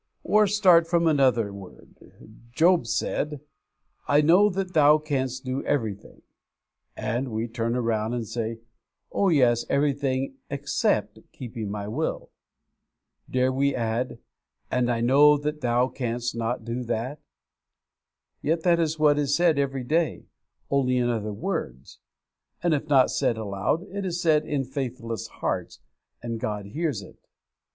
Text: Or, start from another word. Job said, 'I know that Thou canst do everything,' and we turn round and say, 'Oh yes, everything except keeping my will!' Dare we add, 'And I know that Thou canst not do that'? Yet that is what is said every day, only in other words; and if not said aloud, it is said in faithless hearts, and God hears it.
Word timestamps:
Or, 0.23 0.47
start 0.47 0.87
from 0.87 1.05
another 1.05 1.53
word. 1.53 1.95
Job 2.51 2.87
said, 2.87 3.39
'I 4.07 4.21
know 4.21 4.49
that 4.49 4.73
Thou 4.73 4.97
canst 4.97 5.45
do 5.45 5.63
everything,' 5.63 6.23
and 6.97 7.27
we 7.27 7.47
turn 7.47 7.73
round 7.75 8.15
and 8.15 8.25
say, 8.27 8.61
'Oh 9.11 9.29
yes, 9.29 9.63
everything 9.69 10.37
except 10.49 11.19
keeping 11.31 11.69
my 11.69 11.87
will!' 11.87 12.31
Dare 13.29 13.53
we 13.53 13.75
add, 13.75 14.17
'And 14.71 14.89
I 14.89 15.01
know 15.01 15.37
that 15.37 15.61
Thou 15.61 15.87
canst 15.89 16.35
not 16.35 16.65
do 16.65 16.81
that'? 16.83 17.21
Yet 18.41 18.63
that 18.63 18.79
is 18.79 18.97
what 18.97 19.19
is 19.19 19.35
said 19.35 19.59
every 19.59 19.83
day, 19.83 20.25
only 20.71 20.97
in 20.97 21.09
other 21.11 21.31
words; 21.31 21.99
and 22.63 22.73
if 22.73 22.87
not 22.89 23.11
said 23.11 23.37
aloud, 23.37 23.83
it 23.91 24.03
is 24.03 24.19
said 24.19 24.47
in 24.47 24.63
faithless 24.63 25.27
hearts, 25.27 25.79
and 26.23 26.39
God 26.39 26.65
hears 26.65 27.03
it. 27.03 27.19